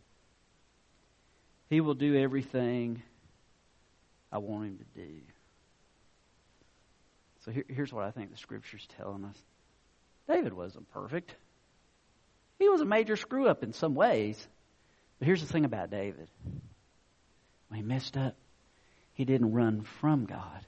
He 1.69 1.79
will 1.79 1.93
do 1.93 2.15
everything 2.15 3.03
I 4.31 4.39
want 4.39 4.65
him 4.65 4.77
to 4.79 5.01
do. 5.01 5.11
So 7.45 7.51
here, 7.51 7.65
here's 7.67 7.93
what 7.93 8.03
I 8.03 8.11
think 8.11 8.31
the 8.31 8.37
scripture's 8.37 8.87
telling 8.97 9.25
us 9.25 9.37
David 10.27 10.53
wasn't 10.53 10.91
perfect. 10.91 11.35
He 12.59 12.69
was 12.69 12.81
a 12.81 12.85
major 12.85 13.15
screw 13.15 13.47
up 13.47 13.63
in 13.63 13.73
some 13.73 13.95
ways. 13.95 14.47
But 15.19 15.25
here's 15.25 15.41
the 15.41 15.51
thing 15.51 15.65
about 15.65 15.89
David 15.89 16.27
when 17.69 17.79
he 17.79 17.85
messed 17.85 18.17
up, 18.17 18.35
he 19.13 19.25
didn't 19.25 19.51
run 19.51 19.81
from 19.99 20.25
God, 20.25 20.65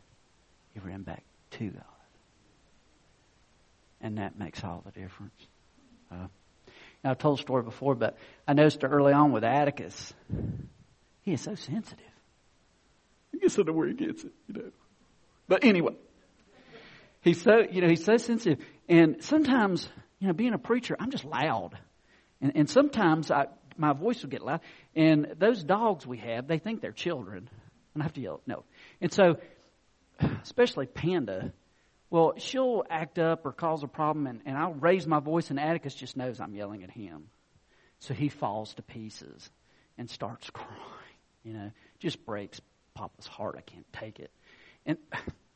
he 0.74 0.80
ran 0.80 1.04
back 1.04 1.24
to 1.52 1.70
God. 1.70 1.84
And 4.02 4.18
that 4.18 4.38
makes 4.38 4.64
all 4.64 4.84
the 4.86 4.92
difference. 4.92 5.48
Uh, 6.12 6.28
I've 7.04 7.18
told 7.20 7.38
the 7.38 7.42
story 7.42 7.64
before, 7.64 7.96
but 7.96 8.18
I 8.48 8.54
noticed 8.54 8.84
early 8.84 9.14
on 9.14 9.32
with 9.32 9.44
Atticus, 9.44 10.14
he 11.22 11.34
is 11.34 11.42
so 11.42 11.56
sensitive. 11.56 12.06
I 13.34 13.38
guess 13.38 13.60
I 13.60 13.64
know 13.64 13.74
where 13.74 13.88
he 13.88 13.94
gets 13.94 14.24
it, 14.24 14.32
you 14.48 14.54
know. 14.54 14.72
But 15.48 15.64
anyway, 15.64 15.94
he's 17.22 17.42
so, 17.42 17.60
you 17.70 17.82
know, 17.82 17.88
he's 17.88 18.04
so 18.04 18.18
sensitive. 18.18 18.66
And 18.88 19.24
sometimes, 19.24 19.88
you 20.20 20.28
know, 20.28 20.34
being 20.34 20.54
a 20.54 20.58
preacher, 20.58 20.96
I'm 21.00 21.12
just 21.12 21.26
loud. 21.26 21.78
And, 22.42 22.52
and 22.56 22.70
sometimes 22.70 23.32
I, 23.32 23.48
my 23.78 23.94
voice 23.94 24.22
will 24.22 24.30
get 24.30 24.44
loud. 24.44 24.62
And 24.96 25.36
those 25.38 25.64
dogs 25.64 26.06
we 26.06 26.18
have, 26.20 26.48
they 26.48 26.60
think 26.60 26.82
they're 26.82 26.92
children. 26.92 27.50
And 27.94 28.04
I 28.04 28.06
have 28.06 28.14
to 28.14 28.22
yell, 28.22 28.42
no. 28.46 28.64
And 29.02 29.12
so, 29.12 29.38
especially 30.44 30.86
Panda, 30.86 31.54
well, 32.10 32.34
she'll 32.38 32.84
act 32.90 33.20
up 33.20 33.46
or 33.46 33.52
cause 33.52 33.84
a 33.84 33.88
problem, 33.88 34.28
and, 34.28 34.42
and 34.46 34.58
I'll 34.58 34.74
raise 34.74 35.08
my 35.08 35.20
voice, 35.20 35.50
and 35.50 35.60
Atticus 35.60 35.96
just 35.96 36.16
knows 36.16 36.40
I'm 36.40 36.54
yelling 36.54 36.84
at 36.84 36.92
him. 36.92 37.26
So 38.00 38.14
he 38.14 38.30
falls 38.30 38.74
to 38.76 38.82
pieces 38.82 39.50
and 39.98 40.10
starts 40.10 40.50
crying. 40.50 40.72
You 41.44 41.54
know, 41.54 41.72
just 42.00 42.26
breaks 42.26 42.62
Papa's 42.94 43.28
heart. 43.28 43.56
I 43.58 43.62
can't 43.62 43.92
take 43.94 44.20
it. 44.20 44.32
And, 44.86 44.98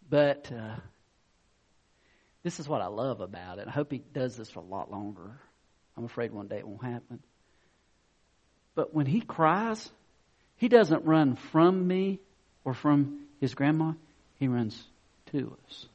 but, 0.09 0.51
uh, 0.51 0.75
this 2.43 2.59
is 2.59 2.67
what 2.67 2.81
I 2.81 2.87
love 2.87 3.21
about 3.21 3.59
it. 3.59 3.67
I 3.67 3.71
hope 3.71 3.91
he 3.91 4.01
does 4.13 4.35
this 4.35 4.49
for 4.49 4.59
a 4.59 4.63
lot 4.63 4.91
longer. 4.91 5.39
I'm 5.97 6.05
afraid 6.05 6.31
one 6.31 6.47
day 6.47 6.57
it 6.57 6.67
won't 6.67 6.83
happen. 6.83 7.19
But 8.75 8.93
when 8.93 9.05
he 9.05 9.19
cries, 9.19 9.89
he 10.55 10.69
doesn't 10.69 11.05
run 11.05 11.35
from 11.35 11.85
me 11.87 12.19
or 12.63 12.73
from 12.73 13.21
his 13.41 13.55
grandma, 13.55 13.93
he 14.35 14.47
runs 14.47 14.81
to 15.31 15.57
us. 15.65 15.85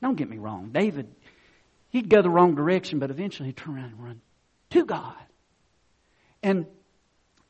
Don't 0.00 0.16
get 0.16 0.28
me 0.28 0.38
wrong. 0.38 0.70
David, 0.72 1.08
he'd 1.90 2.08
go 2.08 2.22
the 2.22 2.30
wrong 2.30 2.54
direction, 2.54 2.98
but 2.98 3.10
eventually 3.10 3.48
he'd 3.48 3.56
turn 3.56 3.76
around 3.76 3.92
and 3.92 4.04
run 4.04 4.20
to 4.70 4.84
God. 4.84 5.14
And 6.42 6.66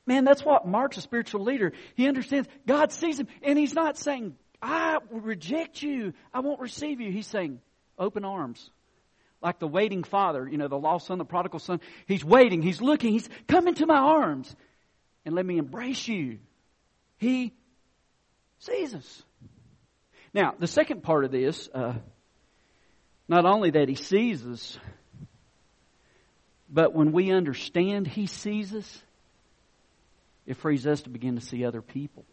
man, 0.07 0.25
that's 0.25 0.45
what 0.45 0.67
marks 0.67 0.97
a 0.97 1.01
spiritual 1.01 1.43
leader. 1.43 1.73
He 1.95 2.09
understands 2.09 2.49
God 2.67 2.93
sees 2.93 3.21
him, 3.21 3.29
and 3.43 3.59
he's 3.59 3.75
not 3.75 3.99
saying, 3.99 4.37
I 4.63 4.99
reject 5.11 5.83
you, 5.83 6.13
I 6.33 6.41
won't 6.41 6.61
receive 6.61 7.01
you. 7.01 7.11
He's 7.11 7.27
saying, 7.27 7.61
open 7.99 8.25
arms 8.25 8.71
like 9.43 9.59
the 9.59 9.69
waiting 9.69 10.03
father, 10.03 10.49
you 10.49 10.59
know, 10.59 10.69
the 10.69 10.79
lost 10.79 11.07
son, 11.07 11.19
the 11.19 11.25
prodigal 11.25 11.61
son. 11.61 11.81
He's 12.07 12.25
waiting, 12.25 12.63
he's 12.63 12.81
looking, 12.81 13.13
he's 13.13 13.29
come 13.47 13.69
into 13.69 13.87
my 13.87 13.99
arms 13.99 14.55
and 15.25 15.35
let 15.35 15.45
me 15.45 15.59
embrace 15.59 16.09
you. 16.09 16.39
He 17.19 17.53
sees 18.59 18.95
us. 18.95 19.23
Now, 20.33 20.55
the 20.59 20.67
second 20.67 21.03
part 21.03 21.25
of 21.25 21.31
this, 21.31 21.69
uh, 21.73 21.95
not 23.29 23.45
only 23.45 23.71
that 23.71 23.89
he 23.89 23.95
sees 23.95 24.45
us, 24.47 24.79
but 26.69 26.95
when 26.95 27.13
we 27.13 27.31
understand 27.31 28.07
he 28.07 28.27
sees 28.27 28.75
us, 28.75 29.03
it 30.47 30.57
frees 30.57 30.87
us 30.87 31.03
to 31.03 31.11
begin 31.11 31.37
to 31.37 31.41
see 31.41 31.65
other 31.65 31.83
people. 31.83 32.25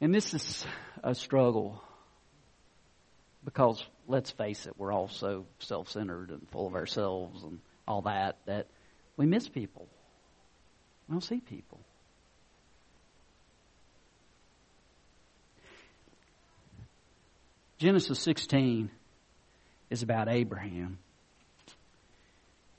And 0.00 0.14
this 0.14 0.32
is 0.32 0.64
a 1.02 1.14
struggle 1.14 1.82
because 3.44 3.82
let's 4.06 4.30
face 4.30 4.66
it, 4.66 4.74
we're 4.76 4.92
all 4.92 5.08
so 5.08 5.46
self 5.58 5.88
centered 5.88 6.30
and 6.30 6.48
full 6.50 6.66
of 6.66 6.74
ourselves 6.74 7.42
and 7.42 7.60
all 7.86 8.02
that 8.02 8.36
that 8.46 8.66
we 9.16 9.26
miss 9.26 9.48
people. 9.48 9.88
We 11.08 11.14
don't 11.14 11.22
see 11.22 11.40
people. 11.40 11.80
Genesis 17.78 18.18
16 18.20 18.90
is 19.88 20.02
about 20.02 20.28
Abraham 20.28 20.98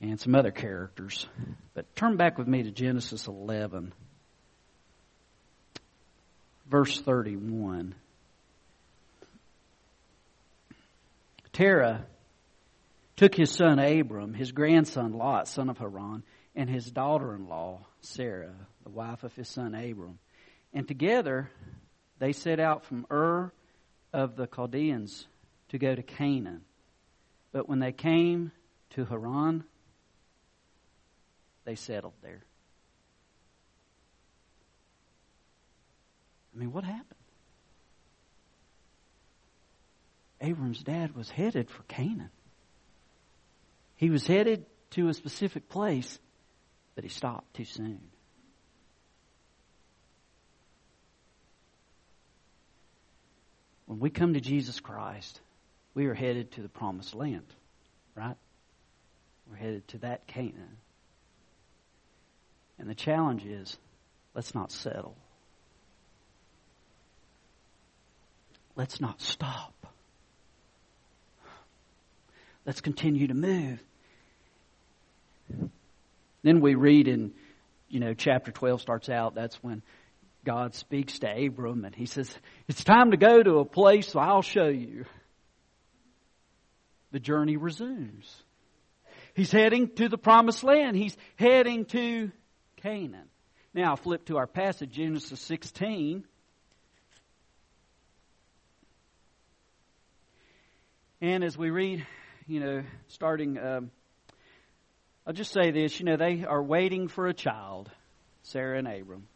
and 0.00 0.20
some 0.20 0.34
other 0.34 0.50
characters. 0.50 1.26
But 1.74 1.94
turn 1.96 2.16
back 2.16 2.38
with 2.38 2.46
me 2.46 2.62
to 2.62 2.70
Genesis 2.70 3.26
11, 3.26 3.92
verse 6.70 7.00
31. 7.00 7.94
Terah 11.52 12.06
took 13.16 13.34
his 13.34 13.50
son 13.50 13.78
Abram, 13.78 14.32
his 14.32 14.52
grandson 14.52 15.12
Lot, 15.12 15.48
son 15.48 15.68
of 15.68 15.78
Haran, 15.78 16.22
and 16.54 16.70
his 16.70 16.90
daughter 16.90 17.34
in 17.34 17.48
law, 17.48 17.80
Sarah, 18.00 18.54
the 18.84 18.90
wife 18.90 19.24
of 19.24 19.34
his 19.34 19.48
son 19.48 19.74
Abram. 19.74 20.18
And 20.72 20.86
together 20.86 21.50
they 22.18 22.32
set 22.32 22.60
out 22.60 22.84
from 22.84 23.06
Ur 23.10 23.52
of 24.12 24.36
the 24.36 24.46
Chaldeans 24.46 25.26
to 25.70 25.78
go 25.78 25.94
to 25.94 26.02
Canaan. 26.02 26.62
But 27.52 27.68
when 27.68 27.80
they 27.80 27.92
came 27.92 28.52
to 28.90 29.04
Haran, 29.04 29.64
they 31.64 31.74
settled 31.74 32.14
there. 32.22 32.42
I 36.54 36.58
mean, 36.58 36.72
what 36.72 36.84
happened? 36.84 37.06
Abram's 40.40 40.82
dad 40.82 41.14
was 41.14 41.28
headed 41.28 41.70
for 41.70 41.82
Canaan. 41.84 42.30
He 43.96 44.10
was 44.10 44.26
headed 44.26 44.64
to 44.92 45.08
a 45.08 45.14
specific 45.14 45.68
place, 45.68 46.18
but 46.94 47.04
he 47.04 47.10
stopped 47.10 47.54
too 47.54 47.64
soon. 47.64 48.00
When 53.86 54.00
we 54.00 54.08
come 54.08 54.34
to 54.34 54.40
Jesus 54.40 54.80
Christ, 54.80 55.40
we 55.94 56.06
are 56.06 56.14
headed 56.14 56.52
to 56.52 56.62
the 56.62 56.68
promised 56.68 57.14
land, 57.14 57.46
right? 58.14 58.36
We're 59.50 59.56
headed 59.56 59.88
to 59.88 59.98
that 59.98 60.26
Canaan. 60.26 60.76
And 62.78 62.88
the 62.88 62.94
challenge 62.94 63.44
is 63.44 63.76
let's 64.34 64.54
not 64.54 64.72
settle. 64.72 65.16
Let's 68.80 68.98
not 68.98 69.20
stop. 69.20 69.74
Let's 72.64 72.80
continue 72.80 73.26
to 73.26 73.34
move. 73.34 73.78
Then 76.42 76.62
we 76.62 76.76
read 76.76 77.06
in, 77.06 77.32
you 77.90 78.00
know, 78.00 78.14
chapter 78.14 78.50
12 78.50 78.80
starts 78.80 79.10
out, 79.10 79.34
that's 79.34 79.62
when 79.62 79.82
God 80.46 80.74
speaks 80.74 81.18
to 81.18 81.28
Abram 81.28 81.84
and 81.84 81.94
he 81.94 82.06
says, 82.06 82.34
It's 82.68 82.82
time 82.82 83.10
to 83.10 83.18
go 83.18 83.42
to 83.42 83.58
a 83.58 83.66
place 83.66 84.16
I'll 84.16 84.40
show 84.40 84.68
you. 84.68 85.04
the 87.12 87.20
journey 87.20 87.58
resumes. 87.58 88.34
He's 89.34 89.52
heading 89.52 89.90
to 89.96 90.08
the 90.08 90.16
promised 90.16 90.64
land. 90.64 90.96
He's 90.96 91.18
heading 91.36 91.84
to 91.84 92.32
Canaan. 92.76 93.28
Now, 93.74 93.96
flip 93.96 94.24
to 94.28 94.38
our 94.38 94.46
passage, 94.46 94.92
Genesis 94.92 95.38
16. 95.40 96.24
And 101.22 101.44
as 101.44 101.56
we 101.56 101.68
read, 101.68 102.06
you 102.48 102.60
know, 102.60 102.82
starting, 103.08 103.58
um, 103.58 103.90
I'll 105.26 105.34
just 105.34 105.52
say 105.52 105.70
this, 105.70 106.00
you 106.00 106.06
know, 106.06 106.16
they 106.16 106.46
are 106.46 106.62
waiting 106.62 107.08
for 107.08 107.26
a 107.26 107.34
child, 107.34 107.90
Sarah 108.42 108.78
and 108.78 108.88
Abram, 108.88 109.26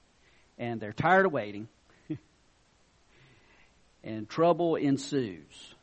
and 0.58 0.80
they're 0.80 0.94
tired 0.94 1.26
of 1.26 1.32
waiting, 1.32 1.68
and 4.02 4.26
trouble 4.30 4.76
ensues. 4.76 5.74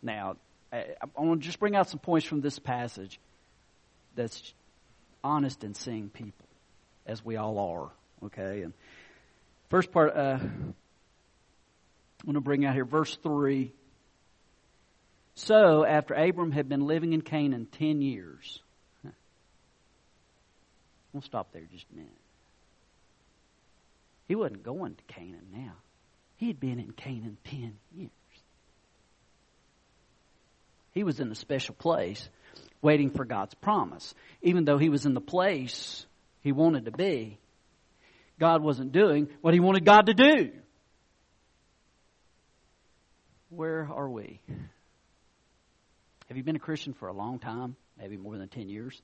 Now, 0.00 0.36
I, 0.72 0.84
I 1.02 1.20
want 1.20 1.42
to 1.42 1.46
just 1.46 1.58
bring 1.58 1.74
out 1.74 1.88
some 1.90 1.98
points 1.98 2.24
from 2.24 2.40
this 2.40 2.60
passage 2.60 3.18
that's 4.14 4.54
honest 5.24 5.64
and 5.64 5.76
seeing 5.76 6.08
people, 6.08 6.46
as 7.04 7.24
we 7.24 7.34
all 7.36 7.58
are. 7.58 8.26
Okay, 8.26 8.62
and 8.62 8.72
first 9.70 9.90
part, 9.90 10.16
uh, 10.16 10.38
I'm 10.40 10.74
going 12.24 12.34
to 12.34 12.40
bring 12.40 12.64
out 12.64 12.74
here 12.74 12.84
verse 12.84 13.16
three. 13.24 13.72
So, 15.42 15.84
after 15.84 16.14
Abram 16.14 16.50
had 16.50 16.68
been 16.68 16.88
living 16.88 17.12
in 17.12 17.20
Canaan 17.20 17.68
ten 17.70 18.02
years, 18.02 18.60
we'll 21.12 21.22
stop 21.22 21.52
there 21.52 21.62
just 21.72 21.86
a 21.92 21.94
minute. 21.94 22.10
He 24.26 24.34
wasn't 24.34 24.64
going 24.64 24.96
to 24.96 25.14
Canaan 25.14 25.46
now. 25.54 25.74
He 26.38 26.48
had 26.48 26.58
been 26.58 26.80
in 26.80 26.90
Canaan 26.90 27.38
ten 27.44 27.76
years. 27.96 28.10
He 30.92 31.04
was 31.04 31.20
in 31.20 31.30
a 31.30 31.36
special 31.36 31.76
place 31.76 32.28
waiting 32.82 33.10
for 33.10 33.24
God's 33.24 33.54
promise. 33.54 34.14
Even 34.42 34.64
though 34.64 34.78
he 34.78 34.88
was 34.88 35.06
in 35.06 35.14
the 35.14 35.20
place 35.20 36.04
he 36.42 36.50
wanted 36.50 36.86
to 36.86 36.90
be, 36.90 37.38
God 38.40 38.60
wasn't 38.60 38.90
doing 38.90 39.28
what 39.40 39.54
he 39.54 39.60
wanted 39.60 39.84
God 39.84 40.06
to 40.06 40.14
do. 40.14 40.50
Where 43.50 43.88
are 43.88 44.10
we? 44.10 44.40
Have 46.28 46.36
you 46.36 46.42
been 46.42 46.56
a 46.56 46.60
Christian 46.60 46.92
for 46.92 47.08
a 47.08 47.12
long 47.12 47.38
time? 47.38 47.74
Maybe 47.98 48.16
more 48.16 48.36
than 48.36 48.48
10 48.48 48.68
years? 48.68 49.00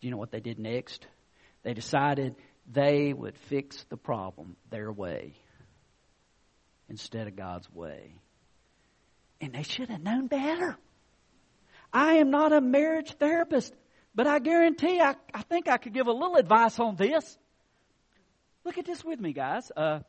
Do 0.00 0.06
you 0.06 0.10
know 0.10 0.16
what 0.16 0.32
they 0.32 0.40
did 0.40 0.58
next? 0.58 1.06
They 1.62 1.74
decided 1.74 2.34
they 2.72 3.12
would 3.12 3.36
fix 3.48 3.84
the 3.90 3.96
problem 3.96 4.56
their 4.70 4.90
way 4.90 5.34
instead 6.88 7.28
of 7.28 7.36
God's 7.36 7.70
way. 7.72 8.14
And 9.40 9.52
they 9.52 9.62
should 9.62 9.90
have 9.90 10.02
known 10.02 10.26
better. 10.26 10.76
I 11.92 12.14
am 12.14 12.30
not 12.30 12.52
a 12.52 12.60
marriage 12.60 13.12
therapist, 13.12 13.74
but 14.14 14.26
I 14.26 14.38
guarantee 14.38 15.00
I, 15.00 15.16
I 15.34 15.42
think 15.42 15.68
I 15.68 15.76
could 15.76 15.92
give 15.92 16.06
a 16.06 16.12
little 16.12 16.36
advice 16.36 16.78
on 16.78 16.96
this. 16.96 17.36
Look 18.64 18.78
at 18.78 18.86
this 18.86 19.04
with 19.04 19.20
me, 19.20 19.32
guys. 19.32 19.70
Uh, 19.76 20.00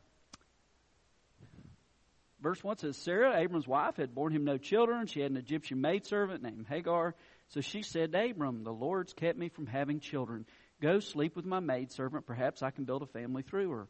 verse 2.44 2.62
1 2.62 2.78
says 2.78 2.96
Sarah, 2.96 3.36
Abram's 3.36 3.66
wife, 3.66 3.96
had 3.96 4.14
borne 4.14 4.32
him 4.32 4.44
no 4.44 4.56
children. 4.56 5.06
She 5.06 5.20
had 5.20 5.32
an 5.32 5.36
Egyptian 5.36 5.80
maidservant 5.80 6.42
named 6.42 6.66
Hagar. 6.68 7.16
So 7.48 7.60
she 7.60 7.82
said 7.82 8.12
to 8.12 8.30
Abram, 8.30 8.62
The 8.62 8.70
Lord's 8.70 9.12
kept 9.12 9.36
me 9.36 9.48
from 9.48 9.66
having 9.66 9.98
children. 9.98 10.46
Go 10.80 11.00
sleep 11.00 11.34
with 11.34 11.44
my 11.44 11.58
maidservant. 11.58 12.26
Perhaps 12.26 12.62
I 12.62 12.70
can 12.70 12.84
build 12.84 13.02
a 13.02 13.06
family 13.06 13.42
through 13.42 13.70
her. 13.70 13.88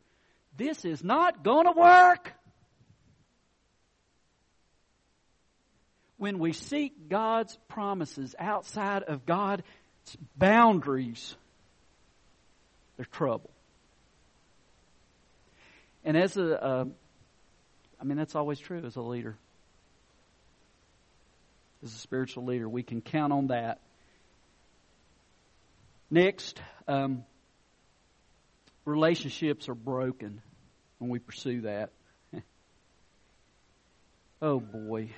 This 0.56 0.86
is 0.86 1.04
not 1.04 1.44
going 1.44 1.66
to 1.66 1.72
work. 1.72 2.32
when 6.16 6.38
we 6.38 6.54
seek 6.54 7.10
God's 7.10 7.54
promises 7.68 8.34
outside 8.38 9.02
of 9.02 9.26
God's 9.26 9.62
boundaries, 10.36 11.36
there's 12.96 13.08
trouble. 13.08 13.50
And 16.02 16.16
as 16.16 16.38
a, 16.38 16.64
uh, 16.64 16.84
I 18.04 18.06
mean, 18.06 18.18
that's 18.18 18.34
always 18.34 18.58
true 18.58 18.84
as 18.84 18.96
a 18.96 19.00
leader. 19.00 19.34
As 21.82 21.94
a 21.94 21.98
spiritual 21.98 22.44
leader, 22.44 22.68
we 22.68 22.82
can 22.82 23.00
count 23.00 23.32
on 23.32 23.46
that. 23.46 23.80
Next, 26.10 26.60
um, 26.86 27.24
relationships 28.84 29.70
are 29.70 29.74
broken 29.74 30.42
when 30.98 31.08
we 31.08 31.18
pursue 31.18 31.62
that. 31.62 31.92
oh 34.42 34.60
boy 34.60 35.08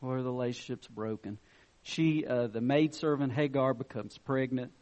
where 0.00 0.22
the 0.22 0.30
relationship's 0.30 0.86
broken. 0.86 1.38
She, 1.82 2.26
uh, 2.26 2.48
the 2.48 2.60
maidservant 2.60 3.32
Hagar 3.32 3.72
becomes 3.72 4.18
pregnant. 4.18 4.72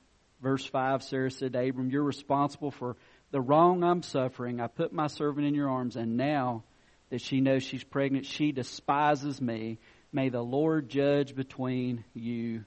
Verse 0.42 0.66
5, 0.66 1.04
Sarah 1.04 1.30
said 1.30 1.52
to 1.52 1.68
Abram, 1.68 1.90
You're 1.90 2.02
responsible 2.02 2.72
for 2.72 2.96
the 3.30 3.40
wrong 3.40 3.84
I'm 3.84 4.02
suffering. 4.02 4.60
I 4.60 4.66
put 4.66 4.92
my 4.92 5.06
servant 5.06 5.46
in 5.46 5.54
your 5.54 5.70
arms, 5.70 5.94
and 5.94 6.16
now 6.16 6.64
that 7.10 7.20
she 7.20 7.40
knows 7.40 7.62
she's 7.62 7.84
pregnant, 7.84 8.26
she 8.26 8.52
despises 8.52 9.40
me. 9.40 9.78
May 10.12 10.28
the 10.28 10.42
Lord 10.42 10.88
judge 10.88 11.34
between 11.34 12.04
you 12.14 12.64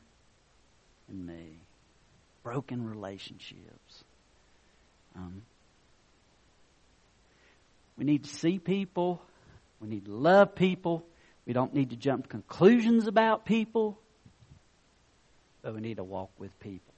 and 1.09 1.25
me. 1.25 1.59
Broken 2.43 2.85
relationships. 2.89 4.03
Um, 5.15 5.41
we 7.97 8.05
need 8.05 8.23
to 8.23 8.29
see 8.29 8.59
people. 8.59 9.21
We 9.81 9.89
need 9.89 10.05
to 10.05 10.11
love 10.11 10.55
people. 10.55 11.05
We 11.45 11.53
don't 11.53 11.73
need 11.73 11.89
to 11.89 11.95
jump 11.95 12.23
to 12.23 12.29
conclusions 12.29 13.07
about 13.07 13.45
people, 13.45 13.99
but 15.61 15.73
we 15.73 15.81
need 15.81 15.97
to 15.97 16.03
walk 16.03 16.29
with 16.37 16.57
people 16.59 16.93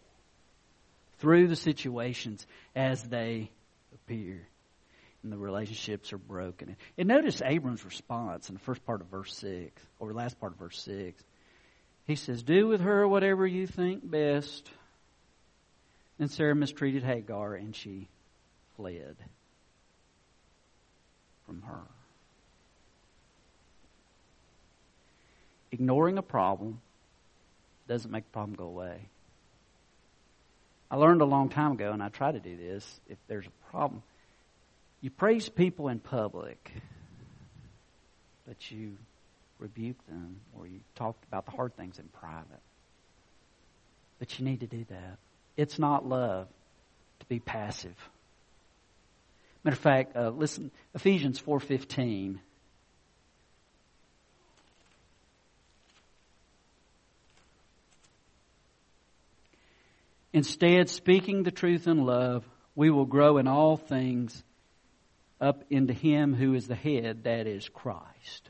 through 1.20 1.48
the 1.48 1.56
situations 1.56 2.46
as 2.76 3.02
they 3.04 3.50
appear. 3.94 4.48
And 5.24 5.32
the 5.32 5.38
relationships 5.38 6.14
are 6.14 6.18
broken. 6.18 6.76
And 6.98 7.08
notice 7.08 7.42
Abram's 7.44 7.86
response 7.86 8.50
in 8.50 8.56
the 8.56 8.62
first 8.62 8.84
part 8.86 9.02
of 9.02 9.08
verse 9.08 9.36
6, 9.36 9.82
or 10.00 10.14
last 10.14 10.40
part 10.40 10.54
of 10.54 10.60
verse 10.60 10.82
6. 10.82 11.24
He 12.08 12.16
says, 12.16 12.42
Do 12.42 12.68
with 12.68 12.82
her 12.82 13.08
whatever 13.08 13.46
you 13.46 13.68
think 13.68 14.10
best. 14.10 14.70
And 16.20 16.32
Sarah 16.32 16.56
mistreated 16.56 17.04
Hagar, 17.04 17.54
and 17.54 17.76
she 17.76 18.08
fled 18.76 19.16
from 21.46 21.62
her. 21.62 21.84
ignoring 25.72 26.18
a 26.18 26.22
problem 26.22 26.80
doesn't 27.88 28.12
make 28.12 28.26
the 28.26 28.32
problem 28.32 28.56
go 28.56 28.66
away. 28.66 29.08
I 30.90 30.98
learned 30.98 31.22
a 31.22 31.26
long 31.26 31.50
time 31.50 31.72
ago, 31.72 31.92
and 31.92 32.04
I 32.04 32.10
try 32.10 32.32
to 32.32 32.40
do 32.40 32.56
this, 32.58 33.00
if 33.10 33.18
there's 33.28 33.48
a 33.48 33.72
problem, 33.72 34.04
you 35.02 35.10
praise 35.10 35.50
people 35.50 35.88
in 35.88 36.00
public, 36.00 36.72
but 38.48 38.72
you 38.72 38.98
rebuke 39.58 39.98
them 40.08 40.42
or 40.58 40.68
you 40.68 40.80
talk 40.96 41.16
about 41.28 41.46
the 41.46 41.52
hard 41.52 41.76
things 41.76 41.98
in 41.98 42.06
private. 42.06 42.62
But 44.20 44.38
you 44.38 44.46
need 44.46 44.60
to 44.60 44.68
do 44.68 44.86
that. 44.90 45.18
It's 45.58 45.80
not 45.80 46.08
love 46.08 46.48
to 47.20 47.26
be 47.26 47.40
passive. 47.40 47.96
Matter 49.64 49.76
of 49.76 49.80
fact, 49.80 50.16
uh, 50.16 50.30
listen, 50.30 50.72
Ephesians 50.94 51.42
4.15 51.42 52.40
Instead, 60.34 60.90
speaking 60.90 61.44
the 61.44 61.52
truth 61.52 61.88
in 61.88 62.06
love, 62.06 62.48
we 62.74 62.90
will 62.90 63.06
grow 63.06 63.38
in 63.38 63.50
all 63.50 63.76
things 63.76 64.42
up 65.42 65.64
into 65.70 65.94
Him 65.94 66.34
who 66.34 66.54
is 66.54 66.68
the 66.68 66.76
head, 66.76 67.24
that 67.24 67.48
is 67.48 67.68
Christ. 67.68 68.50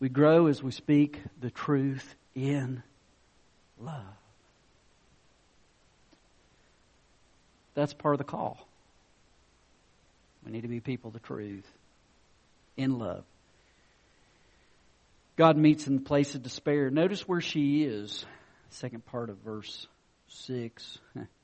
We 0.00 0.08
grow 0.08 0.48
as 0.48 0.62
we 0.62 0.72
speak 0.72 1.20
the 1.40 1.50
truth 1.50 2.14
in 2.34 2.82
love. 3.78 4.04
That's 7.74 7.94
part 7.94 8.14
of 8.14 8.18
the 8.18 8.24
call. 8.24 8.66
We 10.44 10.52
need 10.52 10.62
to 10.62 10.68
be 10.68 10.80
people 10.80 11.08
of 11.08 11.14
the 11.14 11.20
truth 11.20 11.66
in 12.76 12.98
love. 12.98 13.24
God 15.36 15.56
meets 15.56 15.86
in 15.86 15.96
the 15.96 16.02
place 16.02 16.34
of 16.34 16.42
despair. 16.42 16.90
Notice 16.90 17.28
where 17.28 17.40
she 17.40 17.84
is. 17.84 18.24
Second 18.70 19.06
part 19.06 19.30
of 19.30 19.38
verse 19.38 19.86
6. 20.28 20.98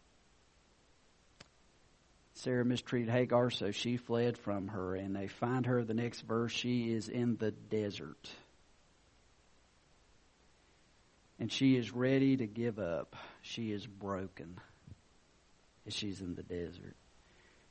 Sarah 2.36 2.66
mistreated 2.66 3.08
Hagar, 3.08 3.50
so 3.50 3.70
she 3.70 3.96
fled 3.96 4.36
from 4.36 4.68
her. 4.68 4.94
And 4.94 5.16
they 5.16 5.26
find 5.26 5.64
her 5.66 5.82
the 5.82 5.94
next 5.94 6.20
verse. 6.20 6.52
She 6.52 6.92
is 6.92 7.08
in 7.08 7.36
the 7.36 7.50
desert. 7.50 8.30
And 11.38 11.50
she 11.50 11.76
is 11.76 11.92
ready 11.92 12.36
to 12.36 12.46
give 12.46 12.78
up. 12.78 13.16
She 13.40 13.72
is 13.72 13.86
broken. 13.86 14.58
And 15.84 15.94
she's 15.94 16.20
in 16.20 16.34
the 16.34 16.42
desert. 16.42 16.94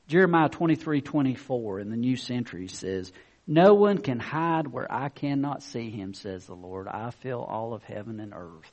Jeremiah 0.08 0.48
23 0.48 1.00
24 1.00 1.80
in 1.80 1.90
the 1.90 1.96
New 1.96 2.16
Century 2.16 2.68
says, 2.68 3.12
No 3.46 3.74
one 3.74 3.98
can 3.98 4.18
hide 4.18 4.66
where 4.66 4.90
I 4.90 5.10
cannot 5.10 5.62
see 5.62 5.90
him, 5.90 6.12
says 6.12 6.46
the 6.46 6.54
Lord. 6.54 6.88
I 6.88 7.10
fill 7.10 7.42
all 7.42 7.72
of 7.72 7.84
heaven 7.84 8.18
and 8.18 8.32
earth, 8.34 8.72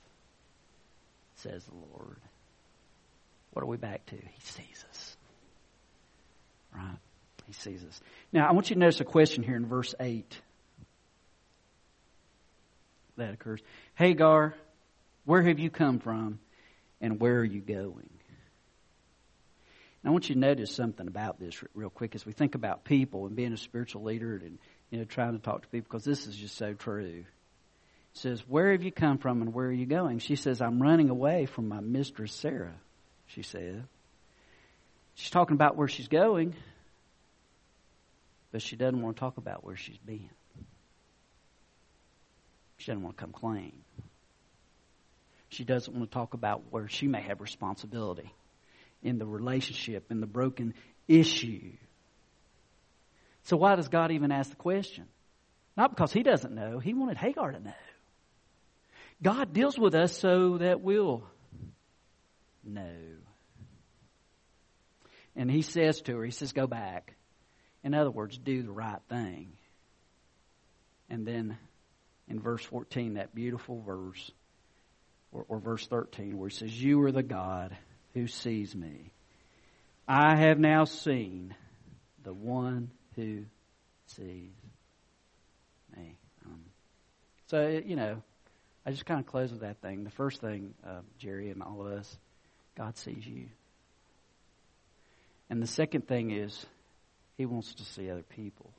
says 1.35 1.63
the 1.65 1.75
Lord. 1.75 2.17
What 3.51 3.63
are 3.63 3.67
we 3.67 3.77
back 3.77 4.05
to? 4.07 4.15
He 4.15 4.41
sees 4.41 4.85
us. 4.89 5.17
Right? 6.73 6.97
He 7.47 7.53
sees 7.53 7.83
us. 7.83 8.01
Now, 8.31 8.47
I 8.47 8.53
want 8.53 8.69
you 8.69 8.75
to 8.75 8.79
notice 8.79 8.99
a 9.01 9.05
question 9.05 9.43
here 9.43 9.55
in 9.55 9.65
verse 9.65 9.93
8 9.99 10.41
that 13.17 13.33
occurs. 13.33 13.61
Hagar, 13.95 14.55
where 15.25 15.41
have 15.41 15.59
you 15.59 15.69
come 15.69 15.99
from 15.99 16.39
and 17.01 17.19
where 17.19 17.37
are 17.39 17.45
you 17.45 17.61
going? 17.61 18.09
And 20.03 20.09
I 20.09 20.11
want 20.11 20.29
you 20.29 20.35
to 20.35 20.41
notice 20.41 20.73
something 20.73 21.07
about 21.07 21.39
this 21.39 21.63
real 21.73 21.89
quick 21.89 22.15
as 22.15 22.25
we 22.25 22.33
think 22.33 22.55
about 22.55 22.83
people 22.83 23.25
and 23.25 23.35
being 23.35 23.53
a 23.53 23.57
spiritual 23.57 24.03
leader 24.03 24.35
and 24.35 24.57
you 24.89 24.99
know 24.99 25.05
trying 25.05 25.33
to 25.33 25.39
talk 25.39 25.61
to 25.61 25.67
people 25.69 25.87
because 25.89 26.03
this 26.03 26.27
is 26.27 26.35
just 26.35 26.57
so 26.57 26.73
true. 26.73 27.23
It 28.13 28.17
says, 28.17 28.41
"Where 28.47 28.73
have 28.73 28.83
you 28.83 28.91
come 28.91 29.17
from 29.17 29.41
and 29.41 29.53
where 29.53 29.67
are 29.67 29.71
you 29.71 29.85
going?" 29.85 30.19
She 30.19 30.35
says, 30.35 30.61
"I'm 30.61 30.81
running 30.81 31.09
away 31.09 31.45
from 31.45 31.69
my 31.69 31.79
mistress 31.79 32.33
Sarah." 32.33 32.75
She 33.27 33.43
said. 33.43 33.87
She's 35.15 35.29
talking 35.29 35.55
about 35.55 35.75
where 35.75 35.87
she's 35.87 36.07
going, 36.07 36.55
but 38.51 38.61
she 38.61 38.75
doesn't 38.75 39.01
want 39.01 39.15
to 39.15 39.19
talk 39.19 39.37
about 39.37 39.63
where 39.63 39.75
she's 39.75 39.97
been. 39.97 40.29
She 42.77 42.91
doesn't 42.91 43.03
want 43.03 43.17
to 43.17 43.21
come 43.23 43.31
clean. 43.31 43.73
She 45.49 45.63
doesn't 45.63 45.95
want 45.95 46.09
to 46.09 46.13
talk 46.13 46.33
about 46.33 46.63
where 46.71 46.87
she 46.87 47.07
may 47.07 47.21
have 47.21 47.39
responsibility 47.39 48.33
in 49.03 49.19
the 49.19 49.25
relationship, 49.25 50.05
in 50.09 50.19
the 50.19 50.27
broken 50.27 50.73
issue. 51.07 51.71
So 53.43 53.57
why 53.57 53.75
does 53.75 53.89
God 53.89 54.11
even 54.11 54.31
ask 54.31 54.49
the 54.49 54.55
question? 54.55 55.05
Not 55.77 55.91
because 55.91 56.11
He 56.11 56.23
doesn't 56.23 56.53
know. 56.53 56.79
He 56.79 56.93
wanted 56.93 57.17
Hagar 57.17 57.51
to 57.51 57.59
know. 57.59 57.73
God 59.21 59.53
deals 59.53 59.77
with 59.77 59.95
us 59.95 60.17
so 60.17 60.57
that 60.57 60.81
we'll 60.81 61.23
know. 62.63 62.91
And 65.35 65.49
He 65.49 65.61
says 65.61 66.01
to 66.01 66.17
her, 66.17 66.25
He 66.25 66.31
says, 66.31 66.51
go 66.51 66.67
back. 66.67 67.15
In 67.83 67.93
other 67.93 68.11
words, 68.11 68.37
do 68.37 68.63
the 68.63 68.71
right 68.71 69.01
thing. 69.09 69.53
And 71.09 71.25
then 71.25 71.57
in 72.27 72.39
verse 72.39 72.63
14, 72.63 73.15
that 73.15 73.35
beautiful 73.35 73.81
verse, 73.81 74.31
or, 75.31 75.45
or 75.47 75.59
verse 75.59 75.85
13, 75.87 76.37
where 76.37 76.49
He 76.49 76.55
says, 76.55 76.83
You 76.83 77.01
are 77.03 77.11
the 77.11 77.23
God 77.23 77.75
who 78.13 78.27
sees 78.27 78.75
me. 78.75 79.11
I 80.07 80.35
have 80.35 80.59
now 80.59 80.85
seen 80.85 81.55
the 82.23 82.33
one 82.33 82.91
who 83.15 83.45
sees 84.07 84.51
me. 85.95 86.17
Um, 86.45 86.61
so, 87.47 87.67
you 87.67 87.95
know, 87.95 88.21
I 88.85 88.91
just 88.91 89.05
kind 89.05 89.19
of 89.19 89.25
close 89.25 89.51
with 89.51 89.61
that 89.61 89.81
thing. 89.81 90.03
The 90.03 90.11
first 90.11 90.41
thing, 90.41 90.73
uh, 90.85 91.01
Jerry 91.19 91.49
and 91.51 91.63
all 91.63 91.85
of 91.85 91.93
us, 91.93 92.17
God 92.75 92.97
sees 92.97 93.25
you. 93.25 93.47
And 95.53 95.61
the 95.61 95.67
second 95.67 96.07
thing 96.07 96.31
is, 96.31 96.65
He 97.37 97.45
wants 97.45 97.75
to 97.75 97.83
see 97.83 98.09
other 98.09 98.23
people. 98.23 98.71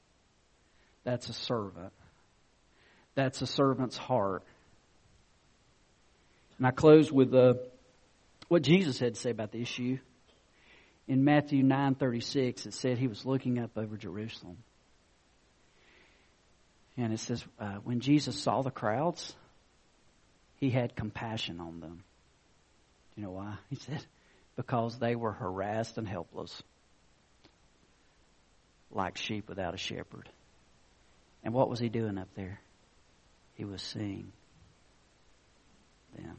That's 1.05 1.29
a 1.29 1.33
servant. 1.33 1.93
That's 3.15 3.41
a 3.43 3.47
servant's 3.47 3.97
heart. 3.97 4.43
And 6.59 6.67
I 6.67 6.73
close 6.73 7.13
with 7.13 7.33
uh, 7.33 7.55
what 8.49 8.63
Jesus 8.63 8.99
had 8.99 9.15
to 9.15 9.21
say 9.21 9.31
about 9.31 9.53
the 9.53 9.63
issue. 9.63 9.99
In 11.07 11.23
Matthew 11.23 11.63
9:36, 11.63 12.67
it 12.67 12.75
said 12.75 12.99
he 12.99 13.07
was 13.07 13.25
looking 13.25 13.61
up 13.61 13.79
over 13.79 13.97
Jerusalem. 13.97 14.57
And 16.97 17.13
it 17.13 17.21
says, 17.21 17.45
uh, 17.61 17.75
when 17.85 18.01
Jesus 18.01 18.37
saw 18.37 18.63
the 18.63 18.73
crowds, 18.73 19.33
he 20.57 20.71
had 20.71 20.97
compassion 20.97 21.61
on 21.61 21.79
them. 21.79 22.03
Do 23.15 23.21
you 23.21 23.27
know 23.29 23.33
why? 23.35 23.59
He 23.71 23.77
said, 23.77 24.05
because 24.57 24.99
they 24.99 25.17
were 25.17 25.33
harassed 25.33 25.99
and 25.99 26.09
helpless, 26.09 26.63
like 28.91 29.17
sheep 29.17 29.49
without 29.49 29.75
a 29.75 29.79
shepherd. 29.79 30.29
And 31.43 31.53
what 31.53 31.69
was 31.69 31.79
he 31.79 31.89
doing 31.89 32.19
up 32.19 32.29
there? 32.35 32.61
He 33.55 33.65
was 33.65 33.83
seeing 33.83 34.33
them. 36.17 36.37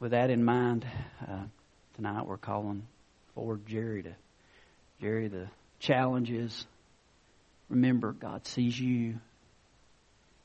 With 0.00 0.12
that 0.12 0.30
in 0.30 0.44
mind, 0.44 0.86
uh, 1.26 1.44
tonight 1.96 2.26
we're 2.26 2.36
calling 2.36 2.86
forward 3.34 3.66
Jerry 3.66 4.02
to 4.02 4.14
Jerry 5.00 5.28
the 5.28 5.48
challenge 5.80 6.30
is 6.30 6.66
remember 7.68 8.12
God 8.12 8.46
sees 8.46 8.78
you 8.78 9.18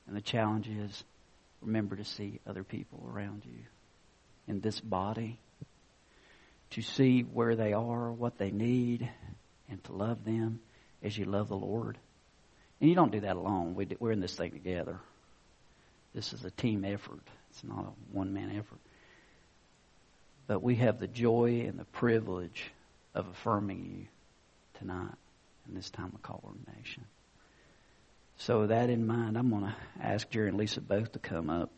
and 0.08 0.16
the 0.16 0.22
challenge 0.22 0.68
is 0.68 1.04
remember 1.62 1.96
to 1.96 2.06
see 2.06 2.40
other 2.48 2.64
people 2.64 3.08
around 3.12 3.44
you 3.46 3.64
in 4.48 4.62
this 4.62 4.80
body 4.80 5.40
to 6.72 6.82
see 6.82 7.22
where 7.22 7.56
they 7.56 7.74
are, 7.74 8.12
what 8.12 8.38
they 8.38 8.52
need, 8.52 9.10
and 9.70 9.84
to 9.86 9.94
love 9.94 10.24
them 10.24 10.60
as 11.02 11.18
you 11.18 11.26
love 11.26 11.50
the 11.50 11.58
Lord. 11.58 11.98
And 12.80 12.90
you 12.90 12.96
don't 12.96 13.12
do 13.12 13.22
that 13.22 13.36
alone. 13.36 13.76
We're 14.00 14.12
in 14.12 14.20
this 14.20 14.36
thing 14.36 14.52
together. 14.52 15.00
This 16.14 16.34
is 16.34 16.46
a 16.46 16.52
team 16.52 16.86
effort. 16.86 17.28
It's 17.52 17.64
not 17.64 17.86
a 17.86 18.16
one 18.16 18.34
man 18.34 18.52
effort. 18.52 18.80
But 20.48 20.64
we 20.64 20.76
have 20.76 21.00
the 21.00 21.08
joy 21.08 21.66
and 21.68 21.78
the 21.78 21.86
privilege 21.86 22.72
of 23.14 23.28
affirming 23.28 23.86
you 23.86 24.08
tonight 24.80 25.16
in 25.68 25.76
this 25.76 25.90
time 25.90 26.12
of 26.14 26.22
coordination. 26.22 27.06
So, 28.40 28.62
with 28.62 28.70
that 28.70 28.90
in 28.90 29.06
mind, 29.06 29.38
I'm 29.38 29.50
going 29.50 29.64
to 29.64 29.76
ask 30.02 30.30
Jerry 30.30 30.48
and 30.48 30.58
Lisa 30.58 30.80
both 30.80 31.12
to 31.12 31.20
come 31.20 31.50
up. 31.50 31.72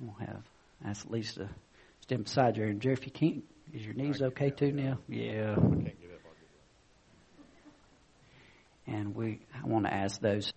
We'll 0.00 0.16
have 0.18 0.42
ask 0.84 1.08
Lisa 1.08 1.34
to 1.34 1.48
stand 2.00 2.24
beside 2.24 2.56
Jerry. 2.56 2.72
And 2.72 2.80
Jerry, 2.80 2.94
if 2.94 3.06
you 3.06 3.12
can't, 3.12 3.44
is 3.72 3.86
your 3.86 3.94
knees 3.94 4.20
okay 4.20 4.50
too 4.50 4.72
now? 4.72 4.98
Yeah. 5.08 5.56
And 8.88 9.14
we, 9.14 9.40
I 9.54 9.66
want 9.66 9.86
to 9.86 9.94
ask 9.94 10.20
those 10.20 10.52